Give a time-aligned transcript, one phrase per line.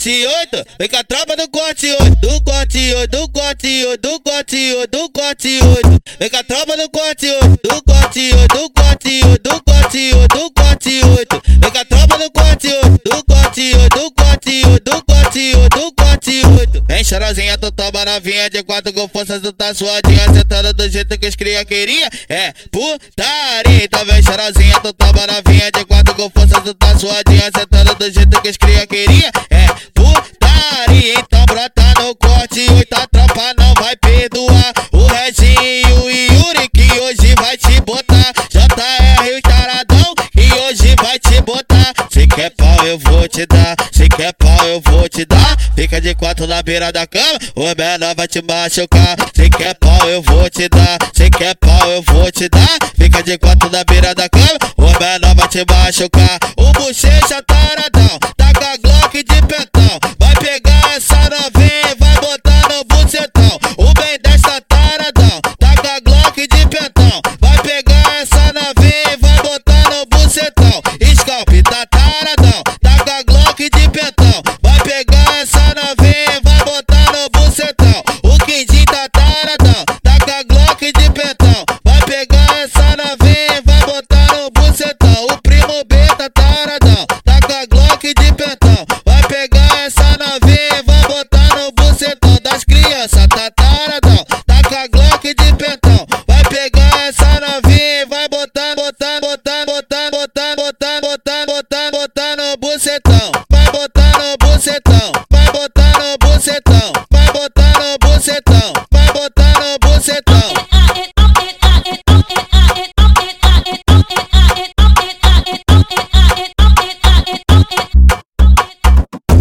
[0.00, 4.00] corte 8, vem com a tropa do corte 8, do corte 8, do corte 8,
[4.00, 8.32] do corte 8, do corte 8, vem com a tropa do corte 8, do corte
[8.32, 12.30] 8, do corte 8, do corte 8, do corte 8, vem com a tropa do
[12.30, 16.84] corte 8, do corte 8, do corte 8, do corte 8, do corte 8.
[16.88, 21.18] Vem chorosinha, tu toma novinha de quatro com força, tu tá suadinha, sentando do jeito
[21.18, 23.84] que os cria queria, é putaria.
[23.84, 28.10] Então vem chorosinha, tu toma novinha de quatro com força, tu tá suadinha, sentando do
[28.10, 29.30] jeito que os cria queria,
[43.30, 45.56] te dar, se quer pau eu vou te dar.
[45.74, 49.16] Fica de quatro na beira da cama, o menor vai te machucar.
[49.34, 52.78] Se quer pau eu vou te dar, se quer pau eu vou te dar.
[52.98, 56.38] Fica de quatro na beira da cama, o menor vai te machucar.
[56.56, 58.18] O bochecha taradão,
[74.20, 74.42] de pentão.
[74.62, 78.02] Vai pegar essa novinha vai botar no bucetão.
[78.22, 81.64] O quindim tá taradão, tá com a Glock de pentão.
[81.84, 85.26] Vai pegar essa novinha vai botar no bucetão.
[85.26, 88.86] O primo B tá taradão, tá com a Glock de pentão.
[89.04, 93.26] Vai pegar essa novinha vai botar no bucetão das crianças.
[93.28, 96.06] Tá taradão, tá com a Glock de pentão.
[96.26, 102.56] Vai pegar essa novinha vai botar, botar, botar, botar, botar, botar, botar, botar, botar no
[102.58, 103.19] bucetão.
[104.70, 110.54] Bucetão, vai botar no bucetão, vai botar no bucetão, vai botar no bucetão.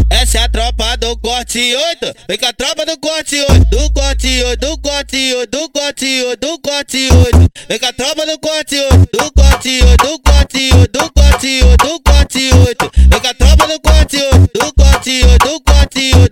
[0.09, 2.13] Essa é a tropa do corte 8.
[2.27, 3.65] Vem com a tropa do corte 8.
[3.65, 7.51] Do corte 8, do corte 8, do corte 8, do corte 8.
[7.69, 9.09] Vem com a tropa do corte 8.
[9.13, 11.78] Do corte 8, do corte 8, do corte 8,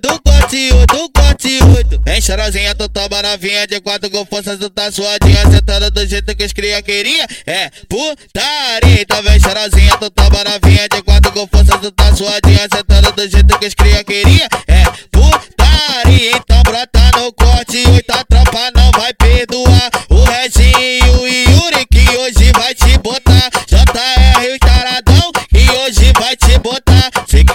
[0.07, 2.01] do corte 8, do corte 8.
[2.05, 6.35] Vem chorosinha, tu toma novinha de quatro com força, tu tá suadinha, sentando do jeito
[6.35, 7.25] que os cria queria.
[7.45, 9.01] É putaria.
[9.01, 13.29] Então vem chorosinha, tu toma novinha de quatro com força, tu tá suadinha, sentando do
[13.29, 14.47] jeito que os cria queria.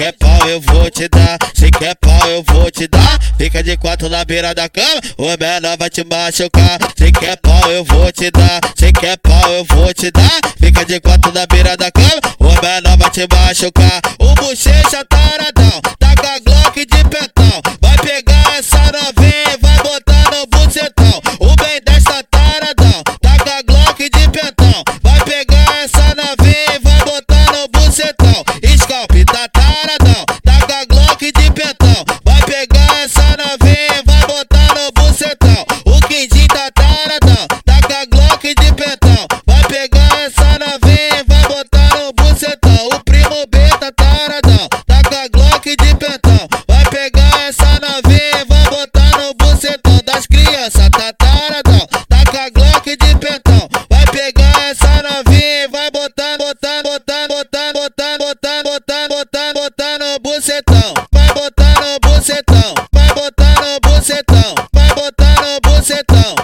[0.02, 3.20] Quer pau eu vou te dar, se quer pau eu vou te dar.
[3.38, 6.78] Fica de quatro na beira da cama, o menor vai te machucar.
[6.96, 10.40] Se quer pau eu vou te dar, se quer pau eu vou te dar.
[10.58, 14.00] Fica de quatro na beira da cama, o menor vai te machucar.
[14.18, 17.04] O bochecha taradão, tá com a Glock de
[55.04, 60.94] e vai botar, botar, botar, botar, botar, botar, botar, botar, botar no bucetão.
[61.12, 66.41] Vai botar no bucetão, vai botar no bucetão, vai botar no bucetão.